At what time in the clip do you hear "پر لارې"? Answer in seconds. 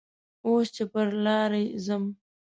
0.91-1.63